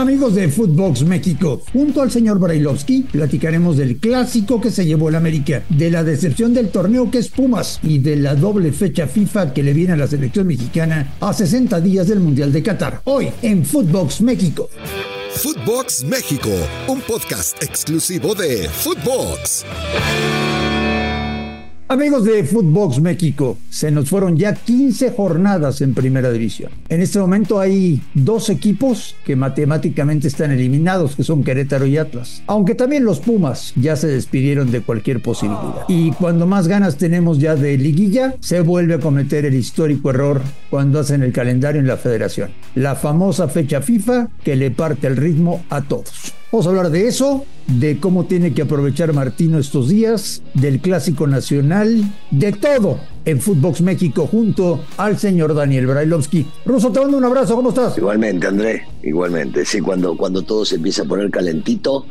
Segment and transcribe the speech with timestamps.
[0.00, 5.14] Amigos de Footbox México, junto al señor Brailovsky platicaremos del clásico que se llevó el
[5.14, 9.52] América, de la decepción del torneo que es Pumas y de la doble fecha FIFA
[9.52, 13.02] que le viene a la selección mexicana a 60 días del Mundial de Qatar.
[13.04, 14.70] Hoy en Footbox México.
[15.34, 16.48] Footbox México,
[16.88, 19.66] un podcast exclusivo de Footbox.
[21.90, 26.70] Amigos de Footbox México, se nos fueron ya 15 jornadas en Primera División.
[26.88, 32.44] En este momento hay dos equipos que matemáticamente están eliminados, que son Querétaro y Atlas.
[32.46, 35.84] Aunque también los Pumas ya se despidieron de cualquier posibilidad.
[35.88, 40.42] Y cuando más ganas tenemos ya de liguilla, se vuelve a cometer el histórico error
[40.70, 42.50] cuando hacen el calendario en la federación.
[42.76, 46.34] La famosa fecha FIFA que le parte el ritmo a todos.
[46.52, 51.28] Vamos a hablar de eso, de cómo tiene que aprovechar Martino estos días, del clásico
[51.28, 56.44] nacional, de todo en Footbox México junto al señor Daniel Brailovsky.
[56.64, 57.96] Ruso, te mando un abrazo, ¿cómo estás?
[57.96, 59.64] Igualmente, André, igualmente.
[59.64, 62.06] Sí, cuando, cuando todo se empieza a poner calentito,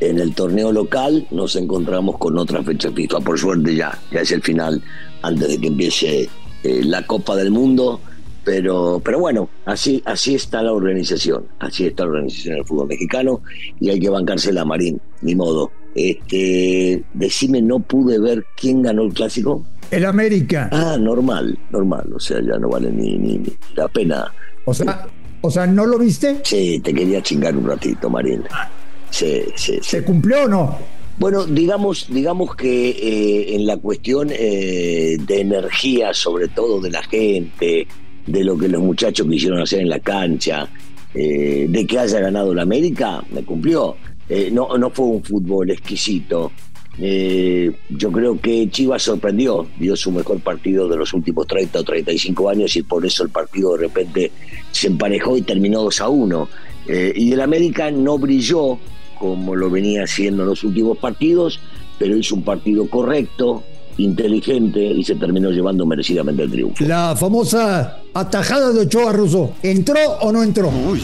[0.00, 3.20] en el torneo local nos encontramos con otra fecha FIFA.
[3.20, 4.82] Por suerte ya, ya es el final
[5.22, 6.28] antes de que empiece
[6.64, 8.00] eh, la Copa del Mundo
[8.44, 13.42] pero, pero bueno, así, así está la organización, así está la organización del fútbol mexicano
[13.80, 15.70] y hay que bancarse la Marín, ni modo.
[15.94, 19.64] Este, decime, no pude ver quién ganó el clásico.
[19.90, 20.68] El América.
[20.72, 23.42] Ah, normal, normal, o sea, ya no vale ni, ni,
[23.74, 24.32] la pena.
[24.64, 25.06] O sea,
[25.40, 26.40] o sea, ¿no lo viste?
[26.42, 28.42] Sí, te quería chingar un ratito, Marín.
[29.10, 30.78] Sí, sí, ¿Se cumplió o no?
[31.16, 37.02] Bueno, digamos, digamos que eh, en la cuestión eh, de energía, sobre todo de la
[37.04, 37.86] gente,
[38.26, 40.68] de lo que los muchachos quisieron hacer en la cancha,
[41.14, 43.96] eh, de que haya ganado la América, me cumplió.
[44.28, 46.50] Eh, no, no fue un fútbol exquisito.
[46.98, 51.84] Eh, yo creo que Chivas sorprendió, dio su mejor partido de los últimos 30 o
[51.84, 54.30] 35 años y por eso el partido de repente
[54.70, 56.48] se emparejó y terminó 2 a 1.
[57.16, 58.78] y el América no brilló
[59.18, 61.58] como lo venía haciendo en los últimos partidos,
[61.98, 63.64] pero hizo un partido correcto,
[63.98, 66.84] inteligente y se terminó llevando merecidamente el triunfo.
[66.84, 70.68] La famosa atajada de Ochoa Russo, ¿entró o no entró?
[70.68, 71.00] Uy,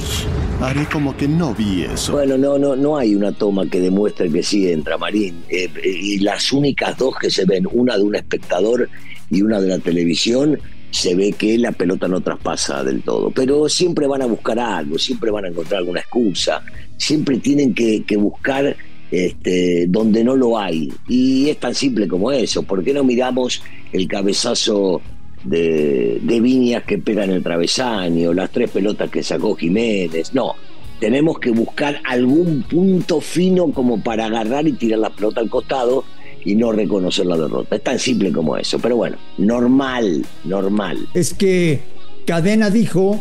[0.60, 2.12] haré como que no vi eso.
[2.12, 5.42] Bueno, no, no, no hay una toma que demuestre que sí entra Marín.
[5.48, 8.88] Eh, y las únicas dos que se ven, una de un espectador
[9.30, 10.58] y una de la televisión,
[10.90, 13.30] se ve que la pelota no traspasa del todo.
[13.30, 16.62] Pero siempre van a buscar algo, siempre van a encontrar alguna excusa,
[16.96, 18.76] siempre tienen que, que buscar
[19.10, 20.92] este, donde no lo hay.
[21.08, 22.62] Y es tan simple como eso.
[22.62, 23.62] ¿Por qué no miramos
[23.92, 25.00] el cabezazo
[25.44, 30.34] de, de Viñas que pega en el travesaño, las tres pelotas que sacó Jiménez?
[30.34, 30.54] No,
[31.00, 36.04] tenemos que buscar algún punto fino como para agarrar y tirar la pelota al costado
[36.44, 37.76] y no reconocer la derrota.
[37.76, 38.78] Es tan simple como eso.
[38.78, 41.08] Pero bueno, normal, normal.
[41.14, 41.80] Es que
[42.26, 43.18] Cadena dijo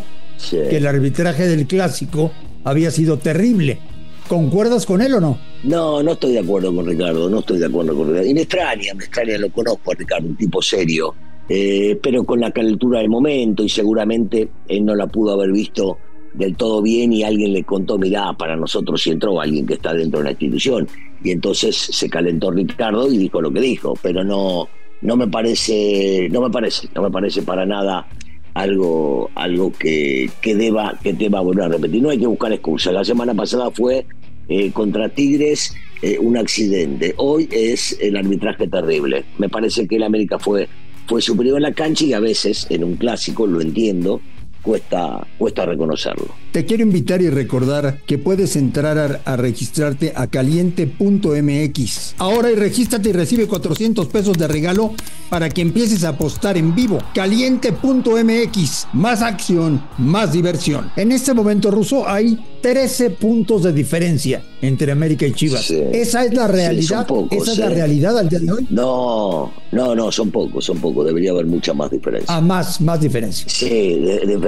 [0.50, 2.32] que el arbitraje del clásico
[2.64, 3.80] había sido terrible.
[4.28, 5.49] ¿Concuerdas con él o no?
[5.64, 8.30] No, no estoy de acuerdo con Ricardo, no estoy de acuerdo con Ricardo.
[8.30, 11.14] Y me extraña, me extraña, lo conozco a Ricardo, un tipo serio,
[11.50, 15.98] eh, pero con la calentura del momento y seguramente él no la pudo haber visto
[16.34, 19.94] del todo bien y alguien le contó, mirá, para nosotros si entró alguien que está
[19.94, 20.88] dentro de la institución.
[21.24, 24.70] Y entonces se calentó Ricardo y dijo lo que dijo, pero no,
[25.02, 28.08] no me parece, no me parece, no me parece para nada
[28.54, 32.02] algo, algo que, que deba, que deba volver a repetir.
[32.02, 32.94] No hay que buscar excusas.
[32.94, 34.06] La semana pasada fue
[34.50, 37.14] eh, contra Tigres eh, un accidente.
[37.18, 39.26] Hoy es el arbitraje terrible.
[39.38, 40.68] Me parece que el América fue,
[41.08, 44.22] fue superior en la cancha y a veces en un clásico, lo entiendo,
[44.62, 46.28] cuesta, cuesta reconocerlo.
[46.52, 52.16] Te quiero invitar y recordar que puedes entrar a, registrarte a caliente.mx.
[52.18, 54.94] Ahora y regístrate y recibe 400 pesos de regalo
[55.30, 57.00] para que empieces a apostar en vivo.
[57.14, 58.88] Caliente.mx.
[58.94, 60.92] Más acción, más diversión.
[60.96, 65.70] En este momento ruso hay 13 puntos de diferencia entre América y Chivas.
[65.70, 67.08] Esa es la realidad.
[67.32, 68.68] Esa es la realidad al día de hoy.
[68.70, 71.06] No, no, no, son pocos, son pocos.
[71.06, 72.36] Debería haber mucha más diferencia.
[72.36, 73.46] Ah, más, más diferencia.
[73.48, 74.00] Sí,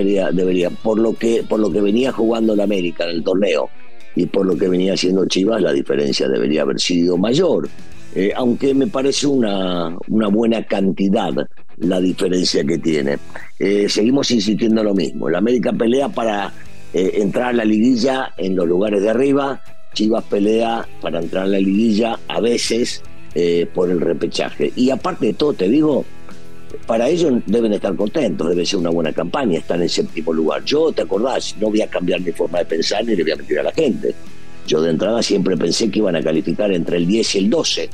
[0.03, 0.69] debería, debería.
[0.69, 3.69] Por lo que, por lo que venía jugando la América en el torneo
[4.15, 7.69] y por lo que venía haciendo Chivas, la diferencia debería haber sido mayor.
[8.13, 11.33] Eh, aunque me parece una, una buena cantidad
[11.81, 13.17] la diferencia que tiene.
[13.59, 15.29] Eh, seguimos insistiendo lo mismo.
[15.29, 16.53] La América pelea para
[16.93, 19.61] eh, entrar a la liguilla en los lugares de arriba.
[19.93, 23.03] Chivas pelea para entrar a la liguilla a veces
[23.35, 24.71] eh, por el repechaje.
[24.75, 26.05] Y aparte de todo, te digo,
[26.85, 30.63] para ellos deben estar contentos, debe ser una buena campaña, están en séptimo lugar.
[30.63, 31.55] Yo, ¿te acordás?
[31.59, 33.71] No voy a cambiar mi forma de pensar ni le voy a mentir a la
[33.71, 34.13] gente.
[34.67, 37.89] Yo de entrada siempre pensé que iban a calificar entre el 10 y el 12.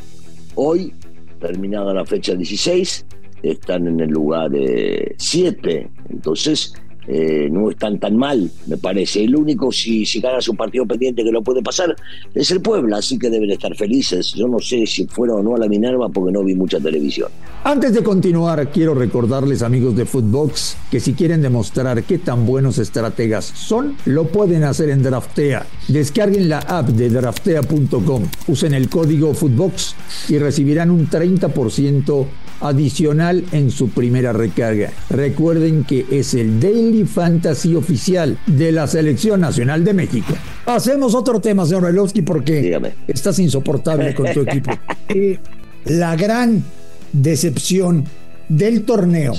[0.56, 0.94] Hoy,
[1.39, 3.06] terminada la fecha 16,
[3.44, 5.89] están en el lugar de 7.
[6.09, 6.73] Entonces,
[7.07, 9.24] eh, no están tan mal, me parece.
[9.24, 11.95] El único, si, si ganas un partido pendiente que lo puede pasar,
[12.33, 14.33] es el Puebla, así que deben estar felices.
[14.33, 17.30] Yo no sé si fueron o no a la Minerva porque no vi mucha televisión.
[17.63, 22.77] Antes de continuar, quiero recordarles, amigos de Footbox, que si quieren demostrar qué tan buenos
[22.77, 25.65] estrategas son, lo pueden hacer en Draftea.
[25.88, 29.95] Descarguen la app de draftea.com, usen el código Footbox
[30.30, 32.25] y recibirán un 30%
[32.62, 34.92] adicional en su primera recarga.
[35.09, 40.33] Recuerden que es el Daily Fantasy oficial de la Selección Nacional de México.
[40.65, 44.71] Hacemos otro tema, señor Velowski, porque estás insoportable con tu equipo.
[45.09, 45.39] Eh,
[45.86, 46.65] la gran
[47.13, 48.04] decepción
[48.50, 49.33] del torneo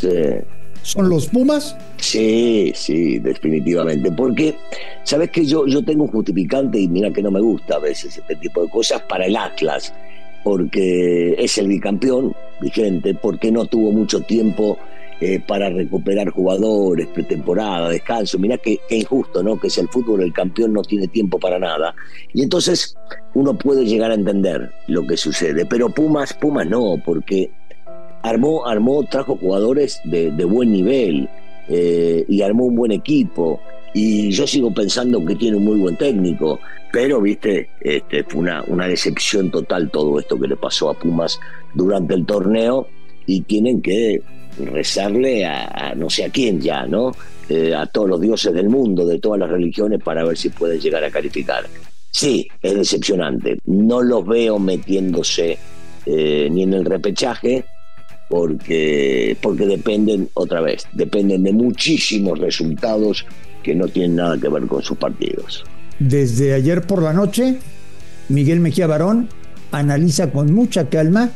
[0.82, 1.76] son los Pumas.
[1.99, 4.11] Sí, sí, definitivamente.
[4.11, 4.56] Porque,
[5.05, 8.17] ¿sabes que yo, yo tengo un justificante y mira que no me gusta a veces
[8.17, 9.93] este tipo de cosas para el Atlas?
[10.44, 14.79] Porque es el bicampeón vigente, porque no tuvo mucho tiempo
[15.20, 18.38] eh, para recuperar jugadores, pretemporada, descanso.
[18.38, 19.58] Mirá qué, injusto, ¿no?
[19.58, 21.93] Que es el fútbol, el campeón no tiene tiempo para nada.
[22.32, 22.96] Y entonces
[23.35, 25.67] uno puede llegar a entender lo que sucede.
[25.67, 27.50] Pero Pumas, Pumas no, porque
[28.23, 31.29] armó, armó, trajo jugadores de, buen nivel
[31.69, 33.61] eh, y armó un buen equipo.
[33.94, 36.61] Y yo sigo pensando que tiene un muy buen técnico,
[36.93, 41.38] pero viste, este, fue una, una decepción total todo esto que le pasó a Pumas
[41.75, 42.88] durante el torneo
[43.26, 44.23] y tienen que
[44.58, 47.12] rezarle a, no sé a quién ya, ¿no?
[47.49, 50.81] Eh, a todos los dioses del mundo, de todas las religiones, para ver si pueden
[50.81, 51.67] llegar a calificar.
[52.11, 53.58] Sí, es decepcionante.
[53.67, 55.58] No los veo metiéndose
[56.06, 57.64] eh, ni en el repechaje,
[58.29, 63.25] porque, porque dependen, otra vez, dependen de muchísimos resultados
[63.69, 65.62] que no tienen nada que ver con sus partidos.
[65.99, 67.59] Desde ayer por la noche,
[68.31, 69.29] Miguel Mejía Barón
[69.73, 71.32] analiza con mucha calma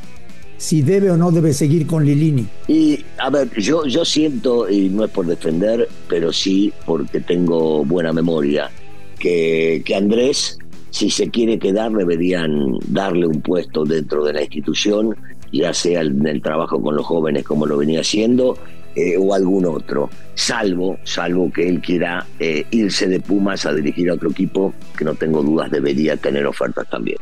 [0.56, 2.46] si debe o no debe seguir con Lilini.
[2.68, 7.84] Y a ver, yo, yo siento, y no es por defender, pero sí porque tengo
[7.84, 8.70] buena memoria,
[9.18, 10.56] que, que Andrés,
[10.88, 15.14] si se quiere quedar, deberían darle un puesto dentro de la institución,
[15.52, 18.56] ya sea en el trabajo con los jóvenes como lo venía haciendo,
[18.94, 24.10] eh, o algún otro, salvo, salvo que él quiera eh, irse de Pumas a dirigir
[24.10, 27.18] a otro equipo, que no tengo dudas debería tener ofertas también.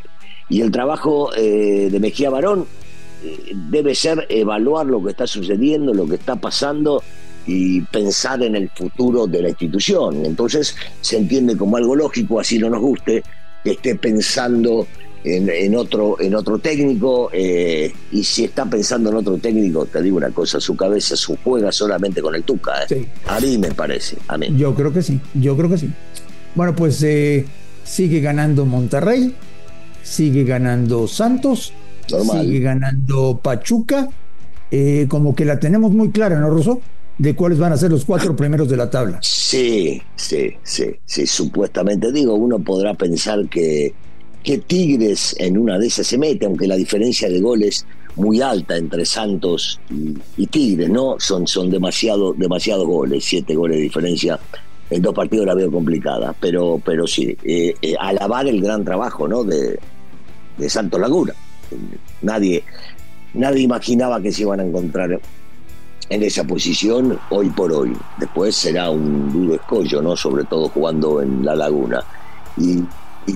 [0.49, 2.67] Y el trabajo eh, de Mejía Barón
[3.71, 7.03] debe ser evaluar lo que está sucediendo, lo que está pasando
[7.47, 10.25] y pensar en el futuro de la institución.
[10.25, 13.23] Entonces se entiende como algo lógico, así no nos guste,
[13.63, 14.87] que esté pensando
[15.25, 20.17] en, otro, en otro técnico eh, y si está pensando en otro técnico, te digo
[20.17, 22.85] una cosa, su cabeza su juega solamente con el Tuca.
[22.89, 23.07] ¿eh?
[23.27, 24.49] A mí me parece, a mí.
[24.57, 25.91] Yo creo que sí, yo creo que sí.
[26.55, 27.47] Bueno, pues eh,
[27.85, 29.35] sigue ganando Monterrey,
[30.03, 31.73] sigue ganando Santos
[32.19, 34.09] Sigue ganando Pachuca.
[34.71, 36.81] Eh, como que la tenemos muy clara, ¿no, Russo?
[37.19, 39.19] De cuáles van a ser los cuatro primeros de la tabla.
[39.23, 41.27] Sí, sí, sí, sí.
[41.27, 43.95] Supuestamente, digo, uno podrá pensar que,
[44.43, 48.77] que Tigres en una de esas se mete, aunque la diferencia de goles muy alta
[48.77, 49.81] entre Santos
[50.37, 51.17] y, Tigres, ¿no?
[51.19, 54.39] Son, son demasiado, demasiados goles, siete goles de diferencia.
[54.91, 59.29] En dos partidos la veo complicada, pero, pero sí, eh, eh, alabar el gran trabajo,
[59.29, 59.45] ¿no?
[59.45, 59.79] De,
[60.59, 61.33] de Santos Laguna
[62.23, 62.65] nadie,
[63.35, 65.21] nadie imaginaba que se iban a encontrar
[66.09, 67.97] en esa posición hoy por hoy.
[68.19, 70.17] Después será un duro escollo, ¿no?
[70.17, 72.03] Sobre todo jugando en la laguna.
[72.57, 72.83] Y,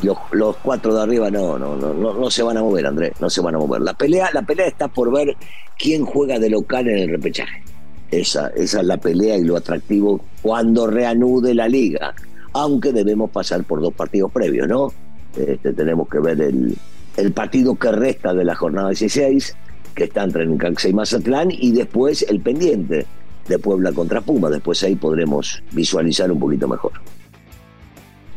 [0.03, 3.41] los, cuatro de arriba no, no, no, no, se van a mover, Andrés, no se
[3.41, 3.83] van a mover.
[3.83, 5.37] La pelea, la pelea está por ver
[5.79, 7.63] quién juega de local en el repechaje.
[8.11, 12.15] Esa, esa es la pelea y lo atractivo cuando reanude la liga.
[12.53, 14.93] Aunque debemos pasar por dos partidos previos, ¿no?
[15.37, 16.77] Este, tenemos que ver el,
[17.17, 19.57] el partido que resta de la jornada 16,
[19.95, 23.07] que está entre Necaxa y Mazatlán, y después el pendiente
[23.49, 24.51] de Puebla contra Puma.
[24.51, 26.93] Después ahí podremos visualizar un poquito mejor.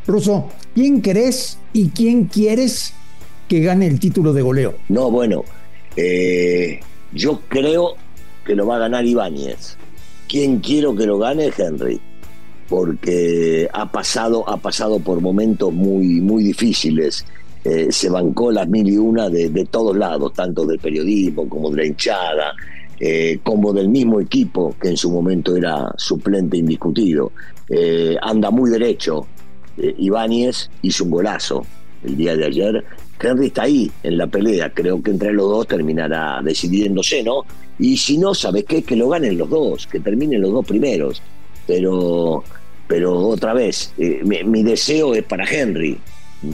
[0.07, 2.93] Russo, ¿quién crees y quién quieres
[3.49, 4.75] que gane el título de goleo?
[4.87, 5.43] No, bueno,
[5.97, 6.79] eh,
[7.11, 7.95] yo creo
[8.45, 9.75] que lo va a ganar Ibáñez.
[10.29, 11.51] ¿Quién quiero que lo gane?
[11.55, 11.99] Henry.
[12.69, 17.25] Porque ha pasado, ha pasado por momentos muy, muy difíciles
[17.63, 21.77] eh, se bancó las mil y una de, todos lados, tanto del periodismo como de
[21.77, 22.53] la hinchada,
[22.97, 27.33] eh, como del mismo equipo que en su momento era suplente indiscutido.
[28.21, 29.27] Anda muy derecho.
[29.77, 31.65] Ibáñez hizo un golazo
[32.03, 32.85] el día de ayer.
[33.19, 34.71] Henry está ahí en la pelea.
[34.73, 37.43] Creo que entre los dos terminará decidiéndose, ¿no?
[37.79, 38.83] Y si no, ¿sabes qué?
[38.83, 41.21] Que lo ganen los dos, que terminen los dos primeros.
[41.65, 42.43] Pero,
[42.87, 45.97] pero otra vez, mi deseo es para Henry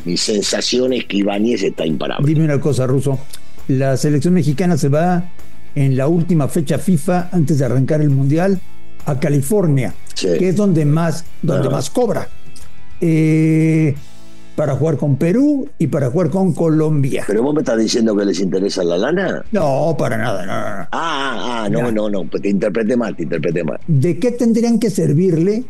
[0.06, 2.26] mi sensación es que Ibáñez está imparable.
[2.28, 3.20] Dime una cosa, Ruso.
[3.68, 5.32] La selección mexicana se va
[5.76, 8.60] en la última fecha FIFA antes de arrancar el Mundial
[9.06, 12.28] a California, que es donde más, donde más cobra.
[13.06, 13.96] Eh,
[14.56, 17.26] para jugar con Perú y para jugar con Colombia.
[17.28, 19.44] ¿Pero vos me estás diciendo que les interesa la lana?
[19.52, 23.24] No, para nada, no, Ah, ah, ah no, no, no, pues te interpreté mal, te
[23.24, 23.80] interpreté mal.
[23.88, 25.66] ¿De qué tendrían que servirle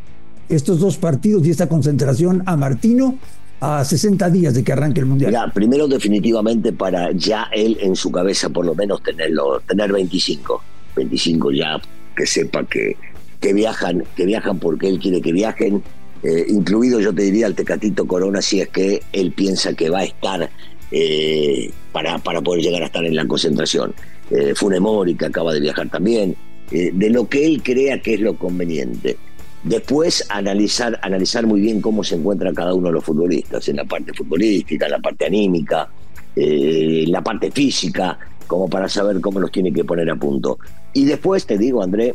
[0.47, 3.17] estos dos partidos y esta concentración a Martino
[3.61, 5.51] a 60 días de que arranque el Mundial?
[5.55, 10.61] Primero definitivamente para ya él en su cabeza por lo menos tenerlo, tener 25,
[10.97, 11.81] 25 ya,
[12.15, 12.95] que sepa que,
[13.39, 15.81] que viajan, que viajan porque él quiere que viajen
[16.23, 19.99] eh, incluido yo te diría el Tecatito Corona si es que él piensa que va
[19.99, 20.49] a estar
[20.95, 23.95] eh, para, para poder llegar a estar en la concentración.
[24.29, 26.35] Eh, Funemori, que acaba de viajar también,
[26.71, 29.17] eh, de lo que él crea que es lo conveniente.
[29.63, 33.85] Después analizar, analizar muy bien cómo se encuentra cada uno de los futbolistas, en la
[33.85, 35.89] parte futbolística, en la parte anímica,
[36.35, 40.59] en la parte física, como para saber cómo los tiene que poner a punto.
[40.93, 42.13] Y después te digo, André,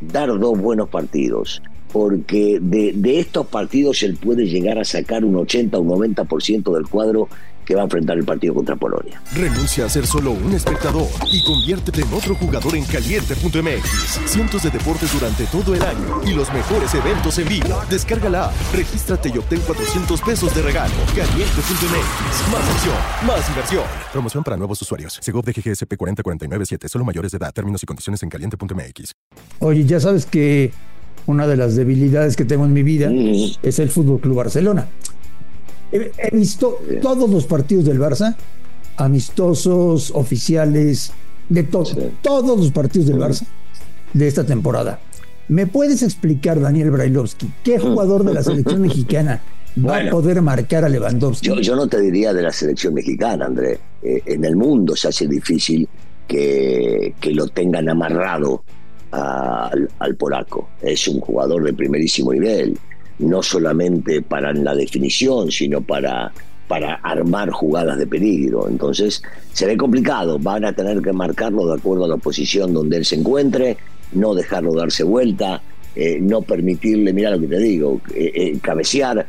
[0.00, 5.36] dar dos buenos partidos porque de, de, estos partidos él puede llegar a sacar un
[5.36, 7.28] 80 o un 90% del cuadro
[7.70, 9.22] que va a enfrentar el partido contra Polonia.
[9.32, 14.20] Renuncia a ser solo un espectador y conviértete en otro jugador en caliente.mx.
[14.26, 17.80] Cientos de deportes durante todo el año y los mejores eventos en vivo.
[17.88, 20.94] Descárgala, regístrate y obtén 400 pesos de regalo.
[21.14, 22.50] Caliente.mx.
[22.50, 23.84] Más opción, más inversión.
[24.12, 25.20] Promoción para nuevos usuarios.
[25.22, 26.88] Segov de GGSP 40497.
[26.88, 27.52] Solo mayores de edad.
[27.54, 29.12] Términos y condiciones en caliente.mx.
[29.60, 30.72] Oye, ya sabes que
[31.26, 33.10] una de las debilidades que tengo en mi vida
[33.62, 34.88] es el Fútbol Club Barcelona.
[35.92, 38.36] He, he visto todos los partidos del Barça,
[38.96, 41.12] amistosos, oficiales,
[41.48, 41.90] de todo,
[42.22, 43.44] todos los partidos del Barça
[44.12, 45.00] de esta temporada.
[45.48, 49.42] ¿Me puedes explicar, Daniel Brailovsky, qué jugador de la selección mexicana
[49.84, 51.48] va a poder marcar a Lewandowski?
[51.48, 53.80] Yo, yo, no te diría de la selección mexicana, André.
[54.02, 55.88] Eh, en el mundo se hace difícil
[56.28, 58.62] que, que lo tengan amarrado
[59.12, 60.68] al, polaco.
[60.80, 62.78] Es un jugador de primerísimo nivel,
[63.18, 66.32] no solamente para la definición, sino para,
[66.68, 68.68] para armar jugadas de peligro.
[68.68, 72.98] Entonces se ve complicado, van a tener que marcarlo de acuerdo a la posición donde
[72.98, 73.76] él se encuentre,
[74.12, 75.62] no dejarlo darse vuelta,
[75.96, 79.26] eh, no permitirle, mira lo que te digo, eh, eh, cabecear,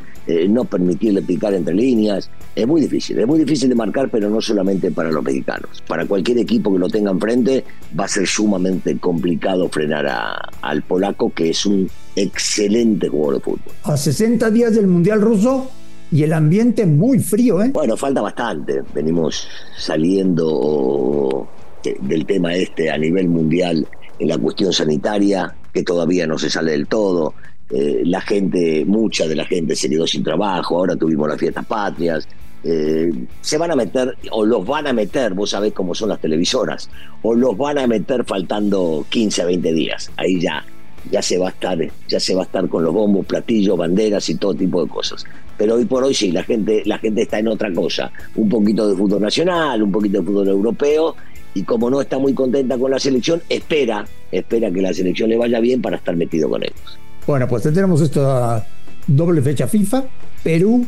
[0.48, 2.30] no permitirle picar entre líneas.
[2.56, 5.84] Es muy difícil, es muy difícil de marcar, pero no solamente para los mexicanos.
[5.88, 7.66] Para cualquier equipo que lo tenga enfrente
[8.00, 13.42] va a ser sumamente complicado frenar a, al polaco, que es un excelente jugador de
[13.42, 13.74] fútbol.
[13.84, 15.72] A 60 días del Mundial ruso
[16.12, 17.70] y el ambiente muy frío, ¿eh?
[17.74, 18.84] Bueno, falta bastante.
[18.94, 21.50] Venimos saliendo
[21.84, 23.88] del tema este a nivel mundial
[24.26, 27.34] la cuestión sanitaria, que todavía no se sale del todo.
[27.70, 31.66] Eh, la gente, mucha de la gente se quedó sin trabajo, ahora tuvimos las fiestas
[31.66, 32.28] patrias.
[32.64, 33.12] Eh,
[33.42, 36.90] se van a meter, o los van a meter, vos sabés cómo son las televisoras,
[37.24, 40.12] o los van a meter faltando 15 a 20 días.
[40.18, 40.64] Ahí ya,
[41.10, 44.30] ya se va a estar, ya se va a estar con los bombos, platillos, banderas
[44.30, 45.26] y todo tipo de cosas.
[45.58, 48.12] Pero hoy por hoy sí, la gente, la gente está en otra cosa.
[48.36, 51.16] Un poquito de fútbol nacional, un poquito de fútbol europeo
[51.54, 55.38] y como no está muy contenta con la selección, espera, espera que la selección le
[55.38, 57.00] vaya bien para estar metido con ellos.
[57.28, 58.66] Bueno, pues tenemos esta
[59.08, 60.06] doble fecha FIFA,
[60.44, 60.86] Perú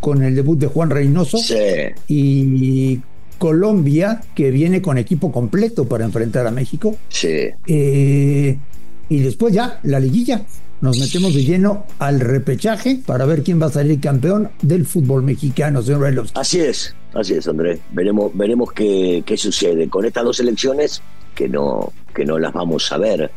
[0.00, 1.54] con el debut de Juan Reynoso sí.
[2.08, 3.00] y
[3.38, 6.96] Colombia que viene con equipo completo para enfrentar a México.
[7.08, 7.48] Sí.
[7.66, 8.58] Eh,
[9.08, 10.42] y después ya la liguilla.
[10.84, 15.22] Nos metemos de lleno al repechaje para ver quién va a salir campeón del fútbol
[15.22, 16.38] mexicano, señor Reylovsky.
[16.38, 17.80] Así es, así es, Andrés.
[17.92, 21.00] Veremos, veremos qué, qué, sucede con estas dos elecciones
[21.34, 23.30] que no, que no las vamos a ver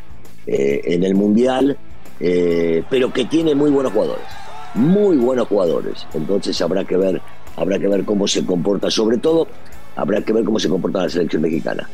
[0.45, 1.77] eh, en el Mundial,
[2.19, 4.25] eh, pero que tiene muy buenos jugadores,
[4.73, 6.05] muy buenos jugadores.
[6.13, 7.21] Entonces habrá que ver,
[7.55, 9.47] habrá que ver cómo se comporta, sobre todo,
[9.95, 11.87] habrá que ver cómo se comporta la selección mexicana.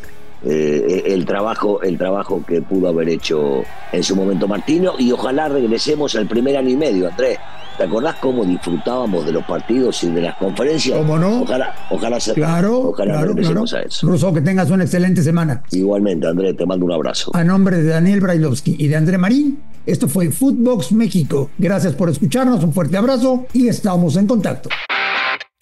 [0.45, 5.47] Eh, el trabajo el trabajo que pudo haber hecho en su momento Martino y ojalá
[5.47, 7.39] regresemos al primer año y medio Andrés
[7.77, 10.97] ¿te acordás cómo disfrutábamos de los partidos y de las conferencias?
[10.97, 11.43] ¿Cómo no?
[11.43, 13.85] ojalá ojalá, claro, ojalá claro, regresemos claro.
[13.85, 17.43] a eso Russo que tengas una excelente semana igualmente Andrés te mando un abrazo a
[17.45, 22.62] nombre de Daniel Brailovsky y de André Marín esto fue Footbox México gracias por escucharnos
[22.65, 24.67] un fuerte abrazo y estamos en contacto